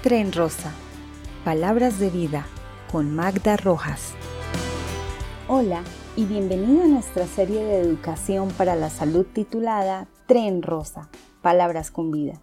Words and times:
Tren 0.00 0.32
Rosa. 0.32 0.72
Palabras 1.44 1.98
de 1.98 2.08
vida 2.08 2.46
con 2.92 3.16
Magda 3.16 3.56
Rojas. 3.56 4.12
Hola 5.48 5.82
y 6.14 6.24
bienvenido 6.24 6.84
a 6.84 6.86
nuestra 6.86 7.26
serie 7.26 7.64
de 7.64 7.80
educación 7.80 8.50
para 8.50 8.76
la 8.76 8.90
salud 8.90 9.26
titulada 9.26 10.06
Tren 10.28 10.62
Rosa. 10.62 11.08
Palabras 11.42 11.90
con 11.90 12.12
vida. 12.12 12.34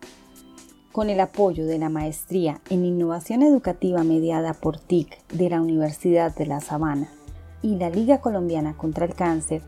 Con 0.91 1.09
el 1.09 1.21
apoyo 1.21 1.65
de 1.65 1.79
la 1.79 1.87
Maestría 1.87 2.59
en 2.69 2.83
Innovación 2.83 3.41
Educativa 3.41 4.03
mediada 4.03 4.53
por 4.53 4.77
TIC 4.77 5.25
de 5.29 5.49
la 5.49 5.61
Universidad 5.61 6.35
de 6.35 6.47
La 6.47 6.59
Sabana 6.59 7.07
y 7.61 7.77
la 7.77 7.89
Liga 7.89 8.19
Colombiana 8.19 8.75
contra 8.75 9.05
el 9.05 9.15
Cáncer, 9.15 9.61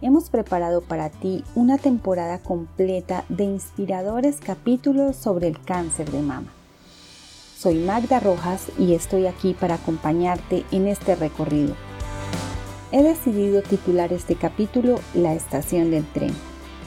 hemos 0.00 0.30
preparado 0.30 0.80
para 0.80 1.10
ti 1.10 1.44
una 1.54 1.76
temporada 1.76 2.38
completa 2.38 3.26
de 3.28 3.44
inspiradores 3.44 4.40
capítulos 4.40 5.16
sobre 5.16 5.48
el 5.48 5.60
cáncer 5.60 6.10
de 6.10 6.22
mama. 6.22 6.53
Soy 7.56 7.76
Magda 7.76 8.18
Rojas 8.18 8.66
y 8.78 8.94
estoy 8.94 9.26
aquí 9.26 9.54
para 9.54 9.76
acompañarte 9.76 10.64
en 10.72 10.88
este 10.88 11.14
recorrido. 11.14 11.74
He 12.90 13.02
decidido 13.02 13.62
titular 13.62 14.12
este 14.12 14.34
capítulo 14.34 14.98
La 15.14 15.34
estación 15.34 15.90
del 15.90 16.04
tren, 16.04 16.34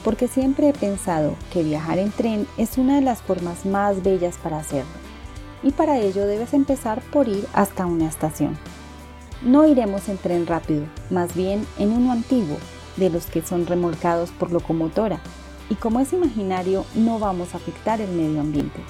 porque 0.04 0.28
siempre 0.28 0.68
he 0.68 0.72
pensado 0.72 1.34
que 1.52 1.62
viajar 1.62 1.98
en 1.98 2.12
tren 2.12 2.46
es 2.58 2.76
una 2.76 2.96
de 2.96 3.00
las 3.00 3.22
formas 3.22 3.64
más 3.64 4.02
bellas 4.02 4.36
para 4.36 4.58
hacerlo, 4.58 4.92
y 5.62 5.72
para 5.72 5.98
ello 5.98 6.26
debes 6.26 6.52
empezar 6.52 7.00
por 7.00 7.28
ir 7.28 7.46
hasta 7.54 7.86
una 7.86 8.06
estación. 8.06 8.56
No 9.42 9.66
iremos 9.66 10.08
en 10.08 10.18
tren 10.18 10.46
rápido, 10.46 10.84
más 11.10 11.34
bien 11.34 11.66
en 11.78 11.92
uno 11.92 12.12
antiguo, 12.12 12.58
de 12.98 13.08
los 13.10 13.26
que 13.26 13.42
son 13.42 13.66
remolcados 13.66 14.30
por 14.30 14.52
locomotora, 14.52 15.18
y 15.70 15.76
como 15.76 15.98
es 15.98 16.12
imaginario 16.12 16.84
no 16.94 17.18
vamos 17.18 17.54
a 17.54 17.56
afectar 17.56 18.00
el 18.00 18.10
medio 18.10 18.42
ambiente. 18.42 18.80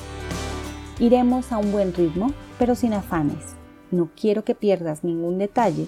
Iremos 0.98 1.52
a 1.52 1.58
un 1.58 1.72
buen 1.72 1.94
ritmo, 1.94 2.32
pero 2.58 2.74
sin 2.74 2.92
afanes. 2.92 3.54
No 3.91 4.10
quiero 4.20 4.44
que 4.44 4.54
pierdas 4.54 5.05
ningún 5.05 5.38
detalle 5.38 5.86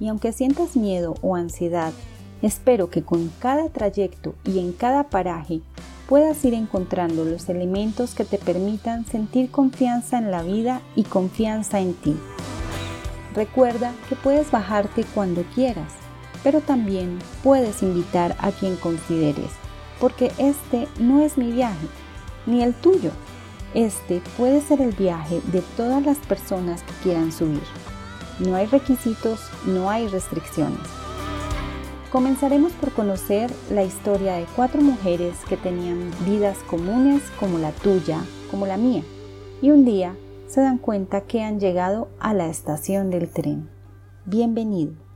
y 0.00 0.08
aunque 0.08 0.32
sientas 0.32 0.76
miedo 0.76 1.14
o 1.22 1.36
ansiedad, 1.36 1.92
espero 2.42 2.90
que 2.90 3.02
con 3.02 3.30
cada 3.38 3.68
trayecto 3.68 4.34
y 4.44 4.58
en 4.58 4.72
cada 4.72 5.04
paraje 5.04 5.60
puedas 6.08 6.44
ir 6.44 6.54
encontrando 6.54 7.24
los 7.24 7.48
elementos 7.48 8.14
que 8.14 8.24
te 8.24 8.38
permitan 8.38 9.06
sentir 9.06 9.50
confianza 9.50 10.18
en 10.18 10.30
la 10.30 10.42
vida 10.42 10.82
y 10.94 11.04
confianza 11.04 11.80
en 11.80 11.94
ti. 11.94 12.16
Recuerda 13.34 13.92
que 14.08 14.16
puedes 14.16 14.50
bajarte 14.50 15.04
cuando 15.14 15.42
quieras 15.54 15.92
pero 16.42 16.60
también 16.60 17.18
puedes 17.42 17.82
invitar 17.82 18.36
a 18.38 18.52
quien 18.52 18.76
consideres, 18.76 19.50
porque 20.00 20.32
este 20.38 20.88
no 20.98 21.20
es 21.20 21.36
mi 21.36 21.50
viaje, 21.52 21.86
ni 22.46 22.62
el 22.62 22.74
tuyo. 22.74 23.10
Este 23.74 24.22
puede 24.36 24.60
ser 24.60 24.80
el 24.80 24.92
viaje 24.92 25.42
de 25.52 25.62
todas 25.76 26.04
las 26.04 26.18
personas 26.18 26.82
que 26.82 26.92
quieran 27.02 27.32
subir. 27.32 27.62
No 28.38 28.54
hay 28.54 28.66
requisitos, 28.66 29.40
no 29.66 29.90
hay 29.90 30.08
restricciones. 30.08 30.80
Comenzaremos 32.10 32.72
por 32.72 32.92
conocer 32.92 33.50
la 33.70 33.84
historia 33.84 34.34
de 34.36 34.46
cuatro 34.56 34.80
mujeres 34.80 35.36
que 35.46 35.58
tenían 35.58 36.10
vidas 36.24 36.56
comunes 36.70 37.22
como 37.38 37.58
la 37.58 37.72
tuya, 37.72 38.24
como 38.50 38.66
la 38.66 38.78
mía, 38.78 39.02
y 39.60 39.70
un 39.70 39.84
día 39.84 40.16
se 40.46 40.62
dan 40.62 40.78
cuenta 40.78 41.20
que 41.20 41.42
han 41.42 41.60
llegado 41.60 42.08
a 42.18 42.32
la 42.32 42.48
estación 42.48 43.10
del 43.10 43.28
tren. 43.28 43.68
Bienvenido. 44.24 45.07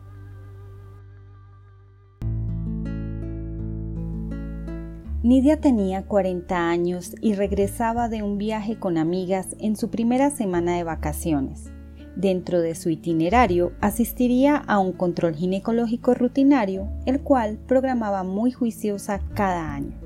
Nidia 5.22 5.60
tenía 5.60 6.02
40 6.02 6.68
años 6.68 7.14
y 7.20 7.34
regresaba 7.34 8.08
de 8.08 8.24
un 8.24 8.38
viaje 8.38 8.80
con 8.80 8.98
amigas 8.98 9.54
en 9.60 9.76
su 9.76 9.88
primera 9.88 10.30
semana 10.30 10.76
de 10.76 10.82
vacaciones. 10.82 11.70
Dentro 12.16 12.60
de 12.60 12.74
su 12.74 12.90
itinerario 12.90 13.70
asistiría 13.80 14.56
a 14.56 14.80
un 14.80 14.90
control 14.90 15.36
ginecológico 15.36 16.14
rutinario, 16.14 16.88
el 17.06 17.20
cual 17.20 17.58
programaba 17.68 18.24
muy 18.24 18.50
juiciosa 18.50 19.20
cada 19.34 19.72
año. 19.72 19.96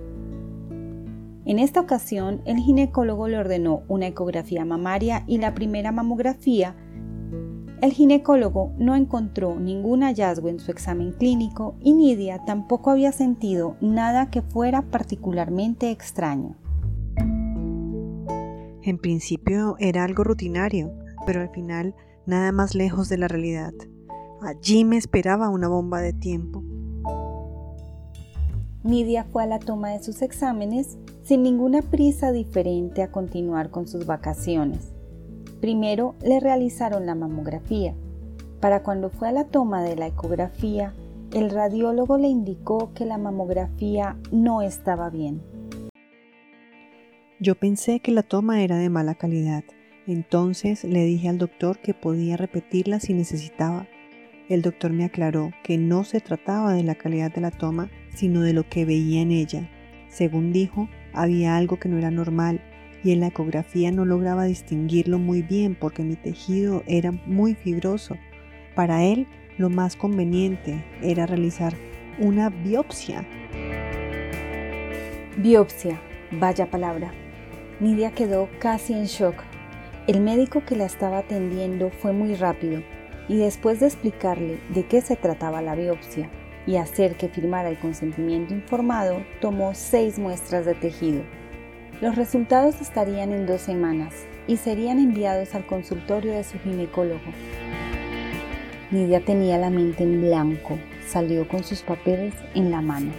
En 1.46 1.60
esta 1.60 1.80
ocasión, 1.80 2.42
el 2.44 2.58
ginecólogo 2.58 3.26
le 3.26 3.38
ordenó 3.38 3.84
una 3.88 4.08
ecografía 4.08 4.66
mamaria 4.66 5.24
y 5.26 5.38
la 5.38 5.54
primera 5.54 5.92
mamografía 5.92 6.74
el 7.82 7.92
ginecólogo 7.92 8.72
no 8.78 8.96
encontró 8.96 9.58
ningún 9.60 10.02
hallazgo 10.02 10.48
en 10.48 10.58
su 10.58 10.70
examen 10.70 11.12
clínico 11.12 11.76
y 11.80 11.92
Nidia 11.92 12.44
tampoco 12.44 12.90
había 12.90 13.12
sentido 13.12 13.76
nada 13.80 14.30
que 14.30 14.40
fuera 14.40 14.82
particularmente 14.82 15.90
extraño. 15.90 16.56
En 18.82 18.98
principio 18.98 19.76
era 19.78 20.04
algo 20.04 20.24
rutinario, 20.24 20.92
pero 21.26 21.40
al 21.40 21.50
final 21.50 21.94
nada 22.24 22.50
más 22.52 22.74
lejos 22.74 23.08
de 23.08 23.18
la 23.18 23.28
realidad. 23.28 23.72
Allí 24.40 24.84
me 24.84 24.96
esperaba 24.96 25.48
una 25.48 25.68
bomba 25.68 26.00
de 26.00 26.12
tiempo. 26.12 26.62
Nidia 28.84 29.24
fue 29.24 29.42
a 29.42 29.46
la 29.46 29.58
toma 29.58 29.90
de 29.90 30.02
sus 30.02 30.22
exámenes 30.22 30.96
sin 31.24 31.42
ninguna 31.42 31.82
prisa 31.82 32.30
diferente 32.30 33.02
a 33.02 33.10
continuar 33.10 33.70
con 33.70 33.88
sus 33.88 34.06
vacaciones. 34.06 34.95
Primero 35.60 36.14
le 36.22 36.40
realizaron 36.40 37.06
la 37.06 37.14
mamografía. 37.14 37.94
Para 38.60 38.82
cuando 38.82 39.10
fue 39.10 39.28
a 39.28 39.32
la 39.32 39.44
toma 39.44 39.82
de 39.82 39.96
la 39.96 40.06
ecografía, 40.06 40.94
el 41.34 41.50
radiólogo 41.50 42.18
le 42.18 42.28
indicó 42.28 42.92
que 42.94 43.04
la 43.04 43.18
mamografía 43.18 44.16
no 44.30 44.62
estaba 44.62 45.10
bien. 45.10 45.42
Yo 47.40 47.54
pensé 47.54 48.00
que 48.00 48.12
la 48.12 48.22
toma 48.22 48.62
era 48.62 48.76
de 48.76 48.88
mala 48.88 49.14
calidad, 49.14 49.64
entonces 50.06 50.84
le 50.84 51.04
dije 51.04 51.28
al 51.28 51.38
doctor 51.38 51.78
que 51.78 51.94
podía 51.94 52.36
repetirla 52.36 53.00
si 53.00 53.12
necesitaba. 53.12 53.86
El 54.48 54.62
doctor 54.62 54.92
me 54.92 55.04
aclaró 55.04 55.50
que 55.64 55.76
no 55.76 56.04
se 56.04 56.20
trataba 56.20 56.72
de 56.72 56.84
la 56.84 56.94
calidad 56.94 57.34
de 57.34 57.40
la 57.40 57.50
toma, 57.50 57.90
sino 58.14 58.42
de 58.42 58.52
lo 58.52 58.68
que 58.68 58.84
veía 58.84 59.20
en 59.20 59.32
ella. 59.32 59.68
Según 60.08 60.52
dijo, 60.52 60.88
había 61.12 61.56
algo 61.56 61.78
que 61.78 61.88
no 61.88 61.98
era 61.98 62.10
normal 62.10 62.62
y 63.06 63.12
en 63.12 63.20
la 63.20 63.28
ecografía 63.28 63.92
no 63.92 64.04
lograba 64.04 64.46
distinguirlo 64.46 65.20
muy 65.20 65.40
bien 65.42 65.76
porque 65.76 66.02
mi 66.02 66.16
tejido 66.16 66.82
era 66.88 67.12
muy 67.12 67.54
fibroso. 67.54 68.16
Para 68.74 69.04
él, 69.04 69.28
lo 69.58 69.70
más 69.70 69.94
conveniente 69.94 70.84
era 71.02 71.24
realizar 71.24 71.72
una 72.18 72.50
biopsia. 72.50 73.24
Biopsia, 75.36 76.00
vaya 76.32 76.68
palabra. 76.68 77.12
Nidia 77.78 78.10
quedó 78.10 78.48
casi 78.58 78.94
en 78.94 79.04
shock. 79.04 79.36
El 80.08 80.20
médico 80.20 80.64
que 80.66 80.74
la 80.74 80.86
estaba 80.86 81.18
atendiendo 81.18 81.90
fue 81.90 82.12
muy 82.12 82.34
rápido 82.34 82.82
y 83.28 83.36
después 83.36 83.78
de 83.78 83.86
explicarle 83.86 84.58
de 84.70 84.84
qué 84.84 85.00
se 85.00 85.14
trataba 85.14 85.62
la 85.62 85.76
biopsia 85.76 86.28
y 86.66 86.74
hacer 86.74 87.16
que 87.16 87.28
firmara 87.28 87.68
el 87.68 87.78
consentimiento 87.78 88.52
informado, 88.52 89.22
tomó 89.40 89.74
seis 89.74 90.18
muestras 90.18 90.66
de 90.66 90.74
tejido 90.74 91.22
los 92.00 92.14
resultados 92.14 92.80
estarían 92.82 93.32
en 93.32 93.46
dos 93.46 93.62
semanas 93.62 94.26
y 94.46 94.58
serían 94.58 94.98
enviados 94.98 95.54
al 95.54 95.64
consultorio 95.64 96.32
de 96.32 96.44
su 96.44 96.58
ginecólogo. 96.58 97.32
Nidia 98.90 99.24
tenía 99.24 99.56
la 99.56 99.70
mente 99.70 100.02
en 100.04 100.20
blanco, 100.20 100.78
salió 101.06 101.48
con 101.48 101.64
sus 101.64 101.80
papeles 101.80 102.34
en 102.54 102.70
la 102.70 102.82
mano. 102.82 103.12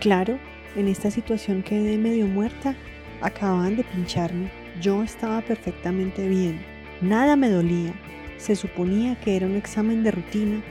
Claro, 0.00 0.38
en 0.74 0.88
esta 0.88 1.10
situación 1.10 1.62
quedé 1.62 1.98
medio 1.98 2.26
muerta. 2.26 2.74
Acababan 3.20 3.76
de 3.76 3.84
pincharme. 3.84 4.50
Yo 4.80 5.02
estaba 5.02 5.40
perfectamente 5.42 6.26
bien. 6.26 6.60
Nada 7.00 7.36
me 7.36 7.48
dolía. 7.48 7.92
Se 8.38 8.56
suponía 8.56 9.14
que 9.20 9.36
era 9.36 9.46
un 9.46 9.56
examen 9.56 10.02
de 10.02 10.10
rutina. 10.10 10.62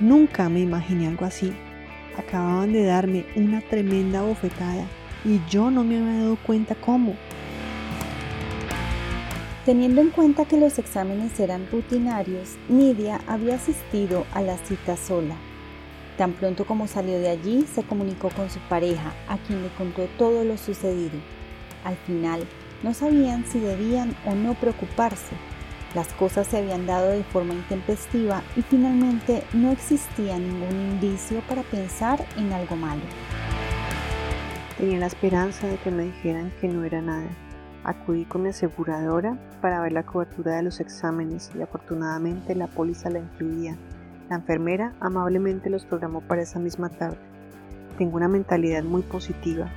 Nunca 0.00 0.48
me 0.48 0.60
imaginé 0.60 1.06
algo 1.06 1.26
así 1.26 1.52
acababan 2.16 2.72
de 2.72 2.84
darme 2.84 3.24
una 3.36 3.60
tremenda 3.60 4.22
bofetada 4.22 4.86
y 5.24 5.40
yo 5.48 5.70
no 5.70 5.84
me 5.84 5.98
había 5.98 6.22
dado 6.22 6.36
cuenta 6.36 6.74
cómo. 6.74 7.16
Teniendo 9.64 10.02
en 10.02 10.10
cuenta 10.10 10.44
que 10.44 10.58
los 10.58 10.78
exámenes 10.78 11.40
eran 11.40 11.66
rutinarios, 11.72 12.56
Nidia 12.68 13.20
había 13.26 13.54
asistido 13.54 14.26
a 14.34 14.42
la 14.42 14.58
cita 14.58 14.96
sola. 14.96 15.36
Tan 16.18 16.32
pronto 16.32 16.66
como 16.66 16.86
salió 16.86 17.18
de 17.18 17.30
allí, 17.30 17.62
se 17.62 17.82
comunicó 17.82 18.28
con 18.28 18.50
su 18.50 18.60
pareja, 18.68 19.14
a 19.26 19.38
quien 19.38 19.62
le 19.62 19.70
contó 19.70 20.06
todo 20.18 20.44
lo 20.44 20.58
sucedido. 20.58 21.18
Al 21.82 21.96
final, 21.96 22.46
no 22.82 22.92
sabían 22.92 23.46
si 23.46 23.58
debían 23.58 24.14
o 24.26 24.34
no 24.34 24.52
preocuparse, 24.52 25.34
las 25.94 26.08
cosas 26.14 26.48
se 26.48 26.58
habían 26.58 26.86
dado 26.86 27.10
de 27.10 27.22
forma 27.22 27.54
intempestiva 27.54 28.42
y 28.56 28.62
finalmente 28.62 29.44
no 29.52 29.70
existía 29.70 30.38
ningún 30.38 30.92
indicio 30.92 31.40
para 31.48 31.62
pensar 31.62 32.24
en 32.36 32.52
algo 32.52 32.74
malo. 32.76 33.02
Tenía 34.76 34.98
la 34.98 35.06
esperanza 35.06 35.68
de 35.68 35.76
que 35.76 35.92
me 35.92 36.04
dijeran 36.04 36.52
que 36.60 36.68
no 36.68 36.84
era 36.84 37.00
nada. 37.00 37.28
Acudí 37.84 38.24
con 38.24 38.42
mi 38.42 38.48
aseguradora 38.48 39.38
para 39.60 39.80
ver 39.80 39.92
la 39.92 40.02
cobertura 40.04 40.56
de 40.56 40.62
los 40.64 40.80
exámenes 40.80 41.52
y 41.56 41.62
afortunadamente 41.62 42.54
la 42.54 42.66
póliza 42.66 43.10
la 43.10 43.20
incluía. 43.20 43.76
La 44.28 44.36
enfermera 44.36 44.94
amablemente 45.00 45.70
los 45.70 45.84
programó 45.84 46.22
para 46.22 46.42
esa 46.42 46.58
misma 46.58 46.88
tarde. 46.88 47.18
Tengo 47.98 48.16
una 48.16 48.26
mentalidad 48.26 48.82
muy 48.82 49.02
positiva. 49.02 49.68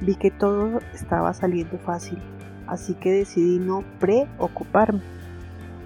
Vi 0.00 0.16
que 0.16 0.30
todo 0.30 0.80
estaba 0.92 1.32
saliendo 1.32 1.78
fácil, 1.78 2.18
así 2.66 2.94
que 2.94 3.12
decidí 3.12 3.58
no 3.58 3.82
preocuparme. 3.98 5.00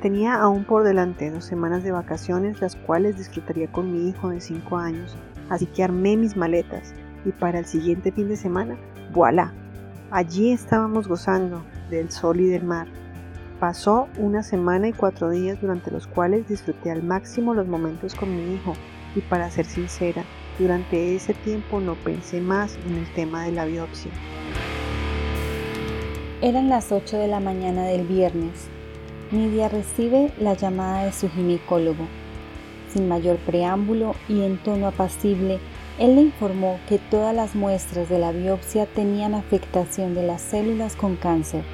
Tenía 0.00 0.36
aún 0.36 0.62
por 0.62 0.84
delante 0.84 1.28
dos 1.30 1.44
semanas 1.44 1.82
de 1.82 1.90
vacaciones, 1.90 2.60
las 2.60 2.76
cuales 2.76 3.18
disfrutaría 3.18 3.66
con 3.66 3.92
mi 3.92 4.08
hijo 4.08 4.28
de 4.28 4.40
5 4.40 4.76
años, 4.76 5.16
así 5.48 5.66
que 5.66 5.82
armé 5.82 6.16
mis 6.16 6.36
maletas 6.36 6.94
y 7.24 7.32
para 7.32 7.58
el 7.58 7.64
siguiente 7.64 8.12
fin 8.12 8.28
de 8.28 8.36
semana, 8.36 8.76
voilà, 9.12 9.52
allí 10.12 10.52
estábamos 10.52 11.08
gozando 11.08 11.64
del 11.90 12.12
sol 12.12 12.38
y 12.38 12.46
del 12.46 12.62
mar. 12.62 12.86
Pasó 13.58 14.06
una 14.18 14.44
semana 14.44 14.86
y 14.86 14.92
cuatro 14.92 15.30
días 15.30 15.60
durante 15.60 15.90
los 15.90 16.06
cuales 16.06 16.46
disfruté 16.46 16.92
al 16.92 17.02
máximo 17.02 17.54
los 17.54 17.66
momentos 17.66 18.14
con 18.14 18.30
mi 18.36 18.54
hijo 18.54 18.74
y 19.16 19.20
para 19.22 19.50
ser 19.50 19.64
sincera, 19.64 20.22
durante 20.60 21.16
ese 21.16 21.34
tiempo 21.34 21.80
no 21.80 21.96
pensé 21.96 22.40
más 22.40 22.78
en 22.86 22.94
el 22.98 23.14
tema 23.14 23.44
de 23.44 23.52
la 23.52 23.64
biopsia. 23.64 24.12
Eran 26.40 26.68
las 26.68 26.92
8 26.92 27.18
de 27.18 27.26
la 27.26 27.40
mañana 27.40 27.82
del 27.82 28.06
viernes. 28.06 28.68
Nidia 29.30 29.68
recibe 29.68 30.32
la 30.38 30.54
llamada 30.54 31.04
de 31.04 31.12
su 31.12 31.28
ginecólogo. 31.28 32.06
Sin 32.92 33.08
mayor 33.08 33.36
preámbulo 33.38 34.14
y 34.28 34.42
en 34.42 34.58
tono 34.58 34.86
apacible, 34.88 35.58
él 35.98 36.14
le 36.14 36.22
informó 36.22 36.78
que 36.88 36.98
todas 36.98 37.34
las 37.34 37.54
muestras 37.54 38.08
de 38.08 38.18
la 38.18 38.32
biopsia 38.32 38.86
tenían 38.86 39.34
afectación 39.34 40.14
de 40.14 40.26
las 40.26 40.42
células 40.42 40.96
con 40.96 41.16
cáncer 41.16 41.64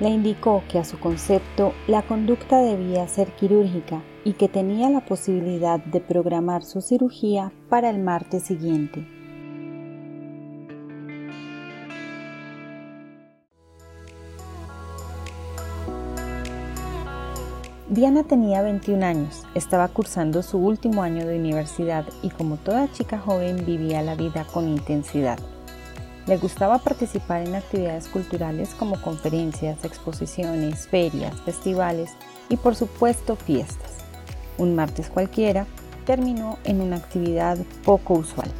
le 0.00 0.08
indicó 0.08 0.62
que 0.68 0.78
a 0.78 0.84
su 0.84 0.98
concepto 0.98 1.72
la 1.86 2.02
conducta 2.02 2.60
debía 2.60 3.06
ser 3.06 3.28
quirúrgica 3.28 4.02
y 4.24 4.32
que 4.32 4.48
tenía 4.48 4.90
la 4.90 5.04
posibilidad 5.04 5.78
de 5.78 6.00
programar 6.00 6.64
su 6.64 6.80
cirugía 6.80 7.52
para 7.68 7.90
el 7.90 8.00
martes 8.00 8.42
siguiente. 8.42 9.06
Diana 17.94 18.24
tenía 18.24 18.60
21 18.60 19.06
años, 19.06 19.44
estaba 19.54 19.86
cursando 19.86 20.42
su 20.42 20.58
último 20.58 21.04
año 21.04 21.24
de 21.24 21.38
universidad 21.38 22.04
y 22.22 22.30
como 22.30 22.56
toda 22.56 22.90
chica 22.90 23.20
joven 23.20 23.64
vivía 23.64 24.02
la 24.02 24.16
vida 24.16 24.44
con 24.52 24.68
intensidad. 24.68 25.38
Le 26.26 26.36
gustaba 26.38 26.78
participar 26.78 27.42
en 27.42 27.54
actividades 27.54 28.08
culturales 28.08 28.74
como 28.74 29.00
conferencias, 29.00 29.84
exposiciones, 29.84 30.88
ferias, 30.88 31.40
festivales 31.42 32.10
y 32.48 32.56
por 32.56 32.74
supuesto 32.74 33.36
fiestas. 33.36 33.98
Un 34.58 34.74
martes 34.74 35.08
cualquiera 35.08 35.64
terminó 36.04 36.58
en 36.64 36.80
una 36.80 36.96
actividad 36.96 37.58
poco 37.84 38.14
usual. 38.14 38.50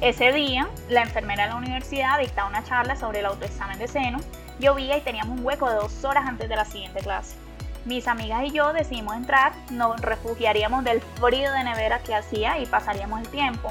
Ese 0.00 0.32
día, 0.32 0.66
la 0.88 1.02
enfermera 1.02 1.42
de 1.42 1.50
la 1.50 1.56
universidad 1.56 2.18
dictaba 2.18 2.48
una 2.48 2.64
charla 2.64 2.96
sobre 2.96 3.18
el 3.18 3.26
autoexamen 3.26 3.78
de 3.78 3.88
seno. 3.88 4.20
Llovía 4.60 4.98
y 4.98 5.00
teníamos 5.00 5.38
un 5.38 5.44
hueco 5.44 5.68
de 5.68 5.76
dos 5.76 6.04
horas 6.04 6.26
antes 6.26 6.48
de 6.48 6.56
la 6.56 6.64
siguiente 6.64 7.00
clase. 7.00 7.34
Mis 7.86 8.06
amigas 8.06 8.44
y 8.44 8.50
yo 8.50 8.72
decidimos 8.72 9.16
entrar, 9.16 9.52
nos 9.70 10.00
refugiaríamos 10.00 10.84
del 10.84 11.00
frío 11.00 11.50
de 11.50 11.64
nevera 11.64 11.98
que 12.00 12.14
hacía 12.14 12.58
y 12.58 12.66
pasaríamos 12.66 13.20
el 13.20 13.28
tiempo. 13.28 13.70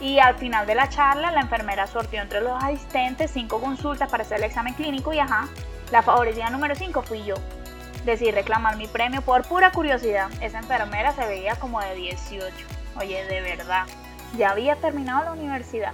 Y 0.00 0.18
al 0.18 0.34
final 0.34 0.66
de 0.66 0.74
la 0.74 0.88
charla, 0.88 1.30
la 1.30 1.40
enfermera 1.40 1.86
sortió 1.86 2.20
entre 2.20 2.40
los 2.40 2.62
asistentes 2.62 3.30
cinco 3.30 3.60
consultas 3.60 4.10
para 4.10 4.24
hacer 4.24 4.38
el 4.38 4.44
examen 4.44 4.74
clínico 4.74 5.12
y 5.12 5.20
ajá, 5.20 5.46
la 5.92 6.02
favorecida 6.02 6.50
número 6.50 6.74
5 6.74 7.02
fui 7.02 7.24
yo. 7.24 7.34
Decidí 8.04 8.30
reclamar 8.30 8.76
mi 8.76 8.86
premio 8.86 9.22
por 9.22 9.42
pura 9.42 9.72
curiosidad. 9.72 10.30
Esa 10.40 10.58
enfermera 10.58 11.12
se 11.12 11.26
veía 11.26 11.56
como 11.56 11.80
de 11.80 11.94
18. 11.94 12.54
Oye, 12.98 13.24
de 13.26 13.40
verdad, 13.42 13.86
ya 14.38 14.50
había 14.50 14.76
terminado 14.76 15.24
la 15.24 15.32
universidad. 15.32 15.92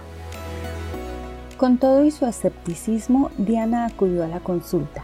Con 1.57 1.79
todo 1.79 2.03
y 2.03 2.11
su 2.11 2.27
escepticismo, 2.27 3.31
Diana 3.39 3.87
acudió 3.87 4.23
a 4.23 4.27
la 4.27 4.39
consulta. 4.39 5.03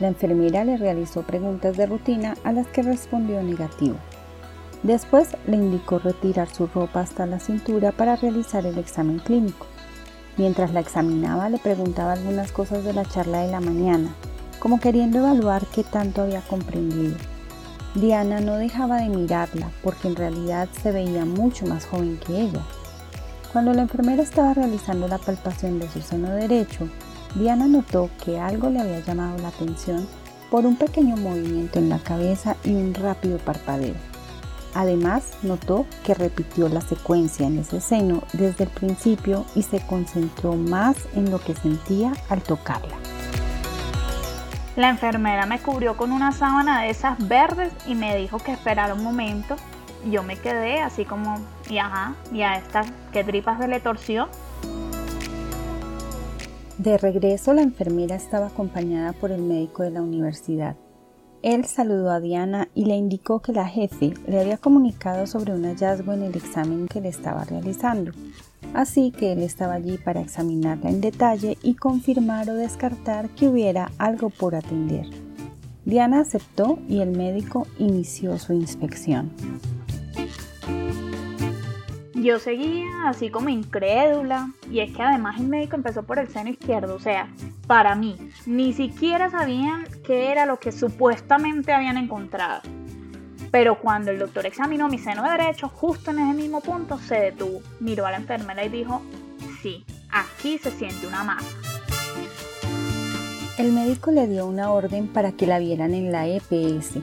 La 0.00 0.08
enfermera 0.08 0.64
le 0.64 0.76
realizó 0.76 1.22
preguntas 1.22 1.76
de 1.76 1.86
rutina 1.86 2.36
a 2.42 2.50
las 2.50 2.66
que 2.66 2.82
respondió 2.82 3.40
negativo. 3.40 3.94
Después 4.82 5.36
le 5.46 5.56
indicó 5.56 6.00
retirar 6.00 6.48
su 6.48 6.66
ropa 6.66 7.00
hasta 7.00 7.24
la 7.26 7.38
cintura 7.38 7.92
para 7.92 8.16
realizar 8.16 8.66
el 8.66 8.78
examen 8.78 9.20
clínico. 9.20 9.66
Mientras 10.36 10.72
la 10.72 10.80
examinaba 10.80 11.48
le 11.50 11.58
preguntaba 11.58 12.14
algunas 12.14 12.50
cosas 12.50 12.82
de 12.82 12.92
la 12.92 13.04
charla 13.04 13.42
de 13.42 13.52
la 13.52 13.60
mañana, 13.60 14.12
como 14.58 14.80
queriendo 14.80 15.18
evaluar 15.18 15.64
qué 15.66 15.84
tanto 15.84 16.22
había 16.22 16.40
comprendido. 16.40 17.14
Diana 17.94 18.40
no 18.40 18.56
dejaba 18.56 18.96
de 18.96 19.08
mirarla 19.08 19.70
porque 19.84 20.08
en 20.08 20.16
realidad 20.16 20.68
se 20.82 20.90
veía 20.90 21.24
mucho 21.24 21.64
más 21.64 21.86
joven 21.86 22.18
que 22.26 22.40
ella. 22.40 22.62
Cuando 23.56 23.72
la 23.72 23.80
enfermera 23.80 24.22
estaba 24.22 24.52
realizando 24.52 25.08
la 25.08 25.16
palpación 25.16 25.78
de 25.78 25.88
su 25.88 26.02
seno 26.02 26.28
derecho, 26.28 26.90
Diana 27.36 27.66
notó 27.66 28.10
que 28.22 28.38
algo 28.38 28.68
le 28.68 28.80
había 28.80 29.00
llamado 29.00 29.38
la 29.38 29.48
atención 29.48 30.06
por 30.50 30.66
un 30.66 30.76
pequeño 30.76 31.16
movimiento 31.16 31.78
en 31.78 31.88
la 31.88 31.98
cabeza 31.98 32.56
y 32.64 32.74
un 32.74 32.92
rápido 32.92 33.38
parpadeo. 33.38 33.94
Además, 34.74 35.30
notó 35.40 35.86
que 36.04 36.12
repitió 36.12 36.68
la 36.68 36.82
secuencia 36.82 37.46
en 37.46 37.58
ese 37.58 37.80
seno 37.80 38.24
desde 38.34 38.64
el 38.64 38.70
principio 38.70 39.46
y 39.54 39.62
se 39.62 39.80
concentró 39.86 40.52
más 40.52 40.96
en 41.14 41.30
lo 41.30 41.38
que 41.38 41.54
sentía 41.54 42.12
al 42.28 42.42
tocarla. 42.42 42.96
La 44.76 44.90
enfermera 44.90 45.46
me 45.46 45.60
cubrió 45.60 45.96
con 45.96 46.12
una 46.12 46.32
sábana 46.32 46.82
de 46.82 46.90
esas 46.90 47.26
verdes 47.26 47.72
y 47.86 47.94
me 47.94 48.18
dijo 48.18 48.36
que 48.36 48.52
esperara 48.52 48.92
un 48.92 49.02
momento. 49.02 49.56
Yo 50.10 50.22
me 50.22 50.36
quedé 50.36 50.82
así 50.82 51.06
como, 51.06 51.40
y 51.70 51.78
a 51.78 52.56
estas 52.56 52.86
que 53.12 53.24
tripas 53.24 53.58
se 53.58 53.68
le 53.68 53.80
torció. 53.80 54.28
De 56.78 56.98
regreso, 56.98 57.54
la 57.54 57.62
enfermera 57.62 58.16
estaba 58.16 58.48
acompañada 58.48 59.12
por 59.14 59.32
el 59.32 59.42
médico 59.42 59.82
de 59.82 59.90
la 59.90 60.02
universidad. 60.02 60.76
Él 61.42 61.64
saludó 61.64 62.10
a 62.10 62.20
Diana 62.20 62.68
y 62.74 62.86
le 62.86 62.96
indicó 62.96 63.40
que 63.40 63.52
la 63.52 63.66
jefe 63.66 64.14
le 64.26 64.40
había 64.40 64.58
comunicado 64.58 65.26
sobre 65.26 65.54
un 65.54 65.64
hallazgo 65.64 66.12
en 66.12 66.22
el 66.22 66.34
examen 66.34 66.86
que 66.86 67.00
le 67.00 67.08
estaba 67.08 67.44
realizando. 67.44 68.12
Así 68.74 69.10
que 69.10 69.32
él 69.32 69.42
estaba 69.42 69.74
allí 69.74 69.96
para 69.96 70.20
examinarla 70.20 70.90
en 70.90 71.00
detalle 71.00 71.56
y 71.62 71.74
confirmar 71.74 72.50
o 72.50 72.54
descartar 72.54 73.30
que 73.30 73.48
hubiera 73.48 73.90
algo 73.96 74.28
por 74.28 74.54
atender. 74.54 75.06
Diana 75.84 76.20
aceptó 76.20 76.78
y 76.88 77.00
el 77.00 77.12
médico 77.12 77.66
inició 77.78 78.38
su 78.38 78.52
inspección. 78.52 79.30
Yo 82.26 82.40
seguía 82.40 83.08
así 83.08 83.30
como 83.30 83.50
incrédula 83.50 84.50
y 84.68 84.80
es 84.80 84.90
que 84.90 85.00
además 85.00 85.38
el 85.38 85.46
médico 85.46 85.76
empezó 85.76 86.02
por 86.02 86.18
el 86.18 86.26
seno 86.26 86.50
izquierdo, 86.50 86.96
o 86.96 86.98
sea, 86.98 87.28
para 87.68 87.94
mí, 87.94 88.16
ni 88.46 88.72
siquiera 88.72 89.30
sabían 89.30 89.86
qué 90.04 90.32
era 90.32 90.44
lo 90.44 90.58
que 90.58 90.72
supuestamente 90.72 91.72
habían 91.72 91.96
encontrado. 91.96 92.62
Pero 93.52 93.78
cuando 93.78 94.10
el 94.10 94.18
doctor 94.18 94.44
examinó 94.44 94.88
mi 94.88 94.98
seno 94.98 95.22
derecho, 95.22 95.68
justo 95.68 96.10
en 96.10 96.18
ese 96.18 96.34
mismo 96.34 96.60
punto 96.62 96.98
se 96.98 97.14
detuvo, 97.14 97.60
miró 97.78 98.06
a 98.06 98.10
la 98.10 98.16
enfermera 98.16 98.64
y 98.64 98.70
dijo, 98.70 99.02
sí, 99.62 99.84
aquí 100.10 100.58
se 100.58 100.72
siente 100.72 101.06
una 101.06 101.22
masa. 101.22 101.56
El 103.56 103.70
médico 103.70 104.10
le 104.10 104.26
dio 104.26 104.46
una 104.46 104.72
orden 104.72 105.06
para 105.06 105.30
que 105.30 105.46
la 105.46 105.60
vieran 105.60 105.94
en 105.94 106.10
la 106.10 106.26
EPS 106.26 106.98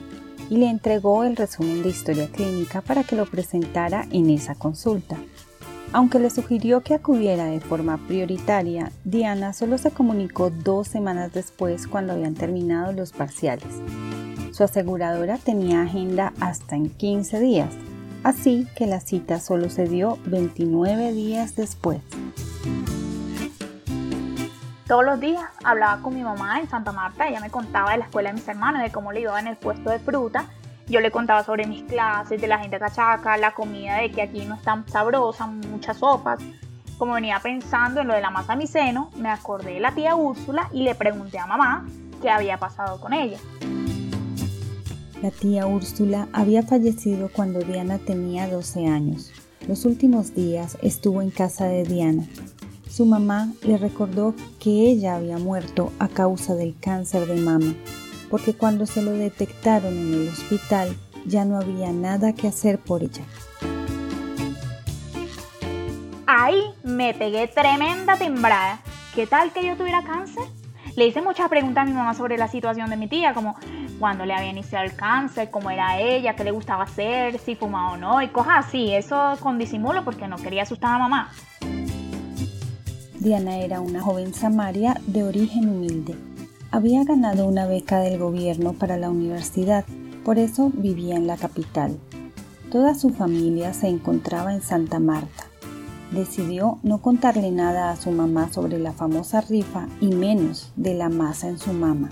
y 0.50 0.56
le 0.56 0.68
entregó 0.68 1.24
el 1.24 1.36
resumen 1.36 1.82
de 1.82 1.88
historia 1.88 2.28
clínica 2.28 2.80
para 2.80 3.04
que 3.04 3.16
lo 3.16 3.26
presentara 3.26 4.06
en 4.10 4.30
esa 4.30 4.54
consulta. 4.54 5.16
Aunque 5.92 6.18
le 6.18 6.28
sugirió 6.28 6.80
que 6.80 6.94
acudiera 6.94 7.46
de 7.46 7.60
forma 7.60 7.98
prioritaria, 8.08 8.90
Diana 9.04 9.52
solo 9.52 9.78
se 9.78 9.92
comunicó 9.92 10.50
dos 10.50 10.88
semanas 10.88 11.32
después 11.32 11.86
cuando 11.86 12.12
habían 12.12 12.34
terminado 12.34 12.92
los 12.92 13.12
parciales. 13.12 13.68
Su 14.50 14.64
aseguradora 14.64 15.38
tenía 15.38 15.82
agenda 15.82 16.32
hasta 16.40 16.74
en 16.74 16.90
15 16.90 17.40
días, 17.40 17.72
así 18.24 18.66
que 18.76 18.86
la 18.86 19.00
cita 19.00 19.38
solo 19.38 19.70
se 19.70 19.86
dio 19.86 20.18
29 20.26 21.12
días 21.12 21.54
después. 21.54 22.00
Todos 24.86 25.04
los 25.04 25.20
días 25.20 25.44
hablaba 25.64 26.02
con 26.02 26.14
mi 26.14 26.22
mamá 26.22 26.60
en 26.60 26.68
Santa 26.68 26.92
Marta, 26.92 27.28
ella 27.28 27.40
me 27.40 27.50
contaba 27.50 27.92
de 27.92 27.98
la 27.98 28.04
escuela 28.04 28.30
de 28.30 28.34
mis 28.34 28.48
hermanos, 28.48 28.82
de 28.82 28.92
cómo 28.92 29.12
le 29.12 29.20
iba 29.20 29.38
en 29.40 29.46
el 29.46 29.56
puesto 29.56 29.90
de 29.90 29.98
fruta 29.98 30.46
yo 30.86 31.00
le 31.00 31.10
contaba 31.10 31.42
sobre 31.44 31.66
mis 31.66 31.82
clases, 31.84 32.40
de 32.40 32.46
la 32.46 32.58
gente 32.58 32.78
cachaca, 32.78 33.38
la 33.38 33.54
comida 33.54 33.96
de 33.96 34.10
que 34.10 34.20
aquí 34.20 34.44
no 34.44 34.54
es 34.54 34.62
tan 34.62 34.86
sabrosa, 34.86 35.46
muchas 35.46 35.96
sopas. 35.96 36.40
Como 36.98 37.14
venía 37.14 37.40
pensando 37.42 38.02
en 38.02 38.08
lo 38.08 38.14
de 38.14 38.20
la 38.20 38.30
masa 38.30 38.54
miceno, 38.54 39.10
me 39.16 39.30
acordé 39.30 39.74
de 39.74 39.80
la 39.80 39.94
tía 39.94 40.14
Úrsula 40.14 40.68
y 40.72 40.82
le 40.82 40.94
pregunté 40.94 41.38
a 41.38 41.46
mamá 41.46 41.86
qué 42.20 42.28
había 42.28 42.58
pasado 42.58 43.00
con 43.00 43.14
ella. 43.14 43.38
La 45.22 45.30
tía 45.30 45.66
Úrsula 45.66 46.28
había 46.34 46.62
fallecido 46.62 47.30
cuando 47.32 47.60
Diana 47.60 47.98
tenía 47.98 48.46
12 48.46 48.86
años. 48.86 49.32
Los 49.66 49.86
últimos 49.86 50.34
días 50.34 50.76
estuvo 50.82 51.22
en 51.22 51.30
casa 51.30 51.64
de 51.64 51.84
Diana. 51.84 52.24
Su 52.94 53.06
mamá 53.06 53.48
le 53.62 53.76
recordó 53.76 54.36
que 54.60 54.70
ella 54.70 55.16
había 55.16 55.36
muerto 55.36 55.92
a 55.98 56.06
causa 56.06 56.54
del 56.54 56.76
cáncer 56.78 57.26
de 57.26 57.40
mama 57.40 57.74
porque 58.30 58.54
cuando 58.54 58.86
se 58.86 59.02
lo 59.02 59.10
detectaron 59.10 59.92
en 59.92 60.14
el 60.14 60.28
hospital 60.28 60.96
ya 61.26 61.44
no 61.44 61.56
había 61.56 61.90
nada 61.90 62.34
que 62.34 62.46
hacer 62.46 62.78
por 62.78 63.02
ella. 63.02 63.24
Ahí 66.28 66.62
me 66.84 67.14
pegué 67.14 67.48
tremenda 67.48 68.16
timbrada. 68.16 68.78
¿Qué 69.12 69.26
tal 69.26 69.52
que 69.52 69.66
yo 69.66 69.76
tuviera 69.76 70.04
cáncer? 70.04 70.44
Le 70.94 71.08
hice 71.08 71.20
muchas 71.20 71.48
preguntas 71.48 71.82
a 71.82 71.86
mi 71.86 71.94
mamá 71.94 72.14
sobre 72.14 72.38
la 72.38 72.46
situación 72.46 72.90
de 72.90 72.96
mi 72.96 73.08
tía, 73.08 73.34
como 73.34 73.56
cuándo 73.98 74.24
le 74.24 74.34
había 74.34 74.50
iniciado 74.50 74.84
el 74.84 74.94
cáncer, 74.94 75.50
cómo 75.50 75.68
era 75.68 75.98
ella, 75.98 76.36
qué 76.36 76.44
le 76.44 76.52
gustaba 76.52 76.84
hacer, 76.84 77.40
si 77.40 77.56
fumaba 77.56 77.94
o 77.94 77.96
no, 77.96 78.22
y 78.22 78.28
cosas 78.28 78.66
así. 78.66 78.94
Eso 78.94 79.36
con 79.40 79.58
disimulo 79.58 80.04
porque 80.04 80.28
no 80.28 80.36
quería 80.36 80.62
asustar 80.62 80.94
a 80.94 80.98
mamá. 80.98 81.32
Diana 83.24 83.58
era 83.58 83.80
una 83.80 84.00
joven 84.00 84.32
samaria 84.34 85.00
de 85.08 85.24
origen 85.24 85.68
humilde. 85.68 86.14
Había 86.70 87.02
ganado 87.02 87.48
una 87.48 87.66
beca 87.66 87.98
del 87.98 88.18
gobierno 88.18 88.74
para 88.74 88.96
la 88.96 89.10
universidad, 89.10 89.84
por 90.24 90.38
eso 90.38 90.70
vivía 90.72 91.16
en 91.16 91.26
la 91.26 91.36
capital. 91.36 91.98
Toda 92.70 92.94
su 92.94 93.10
familia 93.10 93.74
se 93.74 93.88
encontraba 93.88 94.54
en 94.54 94.62
Santa 94.62 95.00
Marta 95.00 95.44
decidió 96.14 96.78
no 96.82 96.98
contarle 96.98 97.50
nada 97.50 97.90
a 97.90 97.96
su 97.96 98.10
mamá 98.10 98.50
sobre 98.52 98.78
la 98.78 98.92
famosa 98.92 99.40
rifa 99.40 99.86
y 100.00 100.14
menos 100.14 100.72
de 100.76 100.94
la 100.94 101.08
masa 101.08 101.48
en 101.48 101.58
su 101.58 101.72
mama. 101.72 102.10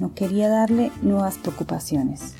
No 0.00 0.14
quería 0.14 0.48
darle 0.48 0.90
nuevas 1.00 1.38
preocupaciones. 1.38 2.34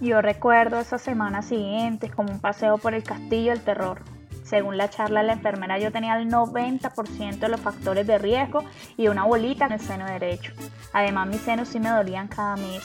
Yo 0.00 0.22
recuerdo 0.22 0.78
esas 0.78 1.02
semanas 1.02 1.46
siguientes 1.46 2.14
como 2.14 2.32
un 2.32 2.38
paseo 2.38 2.78
por 2.78 2.94
el 2.94 3.02
castillo 3.02 3.50
del 3.50 3.62
terror. 3.62 4.02
Según 4.48 4.78
la 4.78 4.88
charla 4.88 5.20
de 5.20 5.26
la 5.26 5.32
enfermera, 5.34 5.78
yo 5.78 5.92
tenía 5.92 6.18
el 6.18 6.30
90% 6.30 7.38
de 7.38 7.48
los 7.50 7.60
factores 7.60 8.06
de 8.06 8.16
riesgo 8.16 8.64
y 8.96 9.08
una 9.08 9.24
bolita 9.24 9.66
en 9.66 9.72
el 9.72 9.80
seno 9.80 10.06
derecho. 10.06 10.52
Además, 10.94 11.28
mis 11.28 11.42
senos 11.42 11.68
sí 11.68 11.78
me 11.78 11.90
dolían 11.90 12.28
cada 12.28 12.56
mes. 12.56 12.82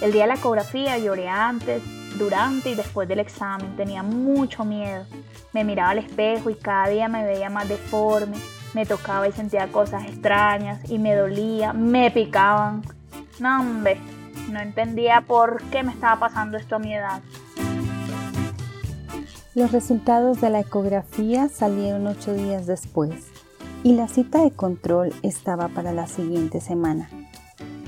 El 0.00 0.12
día 0.12 0.22
de 0.22 0.28
la 0.28 0.34
ecografía 0.34 0.98
lloré 0.98 1.28
antes, 1.28 1.82
durante 2.16 2.70
y 2.70 2.74
después 2.76 3.08
del 3.08 3.18
examen. 3.18 3.74
Tenía 3.74 4.04
mucho 4.04 4.64
miedo. 4.64 5.04
Me 5.52 5.64
miraba 5.64 5.90
al 5.90 5.98
espejo 5.98 6.50
y 6.50 6.54
cada 6.54 6.88
día 6.88 7.08
me 7.08 7.24
veía 7.24 7.50
más 7.50 7.68
deforme. 7.68 8.36
Me 8.72 8.86
tocaba 8.86 9.26
y 9.26 9.32
sentía 9.32 9.66
cosas 9.68 10.04
extrañas 10.04 10.88
y 10.88 11.00
me 11.00 11.16
dolía, 11.16 11.72
me 11.72 12.12
picaban. 12.12 12.82
No, 13.40 13.60
hombre, 13.60 13.98
no 14.50 14.60
entendía 14.60 15.20
por 15.22 15.62
qué 15.64 15.82
me 15.82 15.90
estaba 15.90 16.20
pasando 16.20 16.58
esto 16.58 16.76
a 16.76 16.78
mi 16.78 16.94
edad. 16.94 17.22
Los 19.54 19.70
resultados 19.70 20.40
de 20.40 20.48
la 20.48 20.60
ecografía 20.60 21.50
salieron 21.50 22.06
ocho 22.06 22.32
días 22.32 22.66
después 22.66 23.10
y 23.84 23.92
la 23.92 24.08
cita 24.08 24.42
de 24.42 24.50
control 24.50 25.12
estaba 25.22 25.68
para 25.68 25.92
la 25.92 26.06
siguiente 26.06 26.62
semana. 26.62 27.10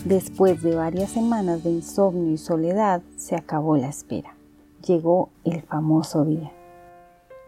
Después 0.05 0.63
de 0.63 0.77
varias 0.77 1.13
semanas 1.13 1.65
de 1.65 1.71
insomnio 1.71 2.33
y 2.33 2.37
soledad, 2.37 3.01
se 3.17 3.35
acabó 3.35 3.79
la 3.79 3.89
espera. 3.89 4.37
Llegó 4.87 5.31
el 5.45 5.63
famoso 5.63 6.27
día. 6.27 6.53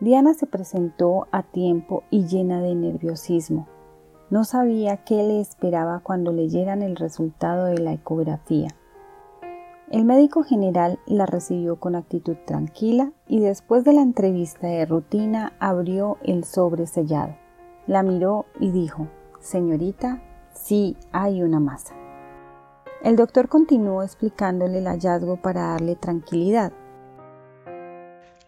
Diana 0.00 0.32
se 0.32 0.46
presentó 0.46 1.26
a 1.30 1.42
tiempo 1.42 2.02
y 2.10 2.24
llena 2.24 2.62
de 2.62 2.74
nerviosismo. 2.74 3.68
No 4.30 4.44
sabía 4.44 4.96
qué 5.04 5.16
le 5.24 5.40
esperaba 5.42 6.00
cuando 6.00 6.32
leyeran 6.32 6.80
el 6.80 6.96
resultado 6.96 7.66
de 7.66 7.80
la 7.80 7.92
ecografía. 7.92 8.68
El 9.90 10.04
médico 10.04 10.42
general 10.42 10.98
la 11.06 11.26
recibió 11.26 11.76
con 11.76 11.94
actitud 11.94 12.36
tranquila 12.44 13.12
y 13.28 13.38
después 13.38 13.84
de 13.84 13.92
la 13.92 14.02
entrevista 14.02 14.66
de 14.66 14.84
rutina 14.84 15.52
abrió 15.60 16.18
el 16.24 16.42
sobre 16.42 16.88
sellado. 16.88 17.36
La 17.86 18.02
miró 18.02 18.46
y 18.58 18.72
dijo, 18.72 19.06
Señorita, 19.38 20.20
sí 20.52 20.96
hay 21.12 21.40
una 21.40 21.60
masa. 21.60 21.94
El 23.00 23.14
doctor 23.14 23.48
continuó 23.48 24.02
explicándole 24.02 24.78
el 24.78 24.88
hallazgo 24.88 25.36
para 25.36 25.68
darle 25.68 25.94
tranquilidad. 25.94 26.72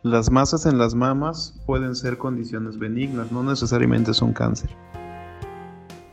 Las 0.02 0.32
masas 0.32 0.66
en 0.66 0.76
las 0.76 0.96
mamas 0.96 1.54
pueden 1.66 1.94
ser 1.94 2.18
condiciones 2.18 2.78
benignas, 2.78 3.30
no 3.30 3.44
necesariamente 3.44 4.12
son 4.12 4.32
cáncer. 4.32 4.70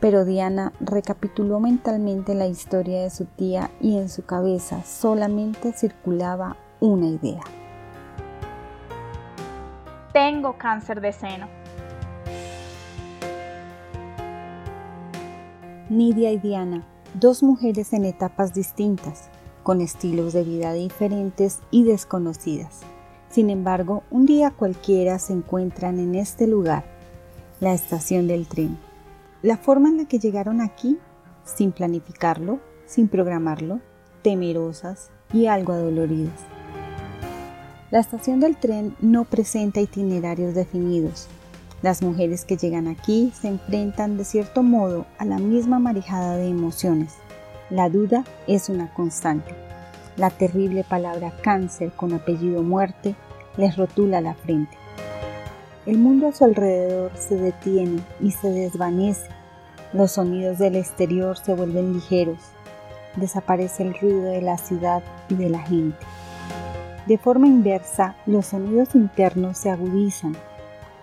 Pero 0.00 0.24
Diana 0.24 0.72
recapituló 0.80 1.60
mentalmente 1.60 2.34
la 2.34 2.46
historia 2.46 3.02
de 3.02 3.10
su 3.10 3.24
tía 3.24 3.70
y 3.80 3.96
en 3.96 4.08
su 4.08 4.24
cabeza 4.24 4.82
solamente 4.84 5.72
circulaba 5.72 6.56
una 6.80 7.06
idea. 7.06 7.42
Tengo 10.12 10.56
cáncer 10.58 11.00
de 11.00 11.12
seno. 11.12 11.48
Nidia 15.88 16.32
y 16.32 16.38
Diana 16.38 16.84
dos 17.18 17.42
mujeres 17.42 17.92
en 17.92 18.04
etapas 18.04 18.52
distintas, 18.52 19.30
con 19.62 19.80
estilos 19.80 20.32
de 20.32 20.44
vida 20.44 20.72
diferentes 20.72 21.60
y 21.70 21.84
desconocidas. 21.84 22.80
Sin 23.30 23.50
embargo, 23.50 24.02
un 24.10 24.26
día 24.26 24.50
cualquiera 24.50 25.18
se 25.18 25.32
encuentran 25.32 25.98
en 25.98 26.14
este 26.14 26.46
lugar, 26.46 26.84
la 27.60 27.72
estación 27.72 28.28
del 28.28 28.46
tren. 28.46 28.78
La 29.46 29.56
forma 29.56 29.90
en 29.90 29.96
la 29.96 30.06
que 30.06 30.18
llegaron 30.18 30.60
aquí, 30.60 30.98
sin 31.44 31.70
planificarlo, 31.70 32.58
sin 32.84 33.06
programarlo, 33.06 33.80
temerosas 34.22 35.12
y 35.32 35.46
algo 35.46 35.72
adoloridas. 35.72 36.40
La 37.92 38.00
estación 38.00 38.40
del 38.40 38.56
tren 38.56 38.96
no 39.00 39.22
presenta 39.22 39.80
itinerarios 39.80 40.52
definidos, 40.56 41.28
las 41.80 42.02
mujeres 42.02 42.44
que 42.44 42.56
llegan 42.56 42.88
aquí 42.88 43.32
se 43.40 43.46
enfrentan 43.46 44.16
de 44.16 44.24
cierto 44.24 44.64
modo 44.64 45.06
a 45.16 45.24
la 45.24 45.38
misma 45.38 45.78
marejada 45.78 46.36
de 46.36 46.48
emociones. 46.48 47.14
La 47.70 47.88
duda 47.88 48.24
es 48.48 48.68
una 48.68 48.92
constante. 48.94 49.54
La 50.16 50.30
terrible 50.30 50.82
palabra 50.82 51.32
cáncer 51.40 51.92
con 51.92 52.12
apellido 52.14 52.64
muerte 52.64 53.14
les 53.56 53.76
rotula 53.76 54.20
la 54.20 54.34
frente. 54.34 54.76
El 55.86 55.98
mundo 55.98 56.26
a 56.26 56.32
su 56.32 56.42
alrededor 56.42 57.12
se 57.16 57.36
detiene 57.36 58.00
y 58.20 58.32
se 58.32 58.50
desvanece. 58.50 59.35
Los 59.92 60.12
sonidos 60.12 60.58
del 60.58 60.76
exterior 60.76 61.38
se 61.38 61.54
vuelven 61.54 61.94
ligeros. 61.94 62.38
Desaparece 63.16 63.82
el 63.82 63.94
ruido 63.98 64.22
de 64.22 64.42
la 64.42 64.58
ciudad 64.58 65.02
y 65.28 65.34
de 65.34 65.48
la 65.48 65.60
gente. 65.60 65.98
De 67.06 67.18
forma 67.18 67.46
inversa, 67.46 68.16
los 68.26 68.46
sonidos 68.46 68.94
internos 68.94 69.58
se 69.58 69.70
agudizan 69.70 70.36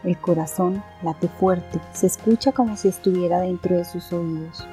el 0.04 0.18
corazón 0.18 0.84
late 1.02 1.28
fuerte, 1.28 1.80
se 1.94 2.08
escucha 2.08 2.52
como 2.52 2.76
si 2.76 2.90
estuviera 2.90 3.40
dentro 3.40 3.78
de 3.78 3.86
sus 3.86 4.12
oídos. 4.12 4.68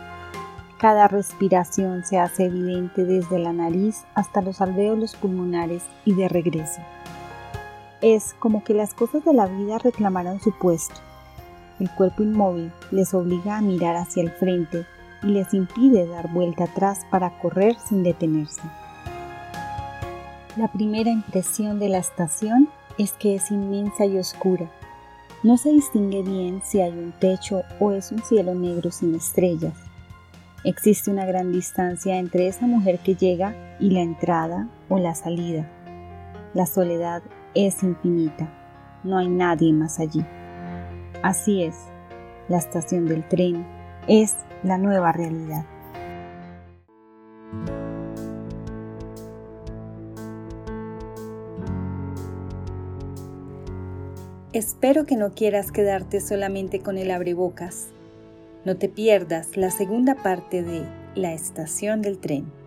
Cada 0.78 1.08
respiración 1.08 2.04
se 2.04 2.18
hace 2.18 2.46
evidente 2.46 3.04
desde 3.04 3.38
la 3.38 3.52
nariz 3.52 4.04
hasta 4.14 4.40
los 4.40 4.60
alvéolos 4.60 5.14
pulmonares 5.14 5.84
y 6.04 6.14
de 6.14 6.28
regreso. 6.28 6.80
Es 8.00 8.34
como 8.38 8.64
que 8.64 8.72
las 8.72 8.94
cosas 8.94 9.24
de 9.24 9.34
la 9.34 9.46
vida 9.46 9.78
reclamaran 9.78 10.40
su 10.40 10.52
puesto. 10.58 11.00
El 11.80 11.90
cuerpo 11.90 12.22
inmóvil 12.22 12.70
les 12.92 13.12
obliga 13.14 13.58
a 13.58 13.62
mirar 13.62 13.96
hacia 13.96 14.22
el 14.22 14.30
frente 14.30 14.86
y 15.22 15.26
les 15.26 15.52
impide 15.54 16.06
dar 16.06 16.30
vuelta 16.30 16.64
atrás 16.64 17.00
para 17.10 17.38
correr 17.38 17.74
sin 17.88 18.04
detenerse. 18.04 18.62
La 20.56 20.68
primera 20.68 21.10
impresión 21.10 21.78
de 21.78 21.88
la 21.88 21.98
estación 21.98 22.68
es 22.98 23.12
que 23.12 23.34
es 23.34 23.50
inmensa 23.50 24.04
y 24.04 24.18
oscura, 24.18 24.70
no 25.42 25.56
se 25.56 25.70
distingue 25.70 26.22
bien 26.22 26.60
si 26.62 26.82
hay 26.82 26.92
un 26.92 27.12
techo 27.12 27.62
o 27.78 27.92
es 27.92 28.12
un 28.12 28.22
cielo 28.22 28.54
negro 28.54 28.90
sin 28.90 29.14
estrellas. 29.14 29.72
Existe 30.64 31.10
una 31.10 31.24
gran 31.24 31.50
distancia 31.50 32.18
entre 32.18 32.46
esa 32.46 32.66
mujer 32.66 32.98
que 32.98 33.14
llega 33.14 33.54
y 33.80 33.88
la 33.88 34.02
entrada 34.02 34.68
o 34.90 34.98
la 34.98 35.14
salida. 35.14 35.66
La 36.52 36.66
soledad 36.66 37.22
es 37.54 37.82
infinita. 37.82 38.50
No 39.02 39.16
hay 39.16 39.28
nadie 39.28 39.72
más 39.72 39.98
allí. 39.98 40.22
Así 41.22 41.62
es, 41.62 41.76
la 42.48 42.56
estación 42.56 43.06
del 43.06 43.28
tren 43.28 43.66
es 44.08 44.36
la 44.62 44.78
nueva 44.78 45.12
realidad. 45.12 45.66
Espero 54.52 55.04
que 55.04 55.16
no 55.16 55.32
quieras 55.32 55.70
quedarte 55.70 56.20
solamente 56.20 56.80
con 56.80 56.98
el 56.98 57.10
abrebocas. 57.10 57.88
No 58.64 58.76
te 58.76 58.88
pierdas 58.88 59.56
la 59.56 59.70
segunda 59.70 60.16
parte 60.16 60.62
de 60.62 60.84
La 61.14 61.34
estación 61.34 62.02
del 62.02 62.18
tren. 62.18 62.59